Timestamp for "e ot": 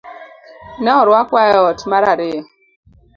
1.53-1.79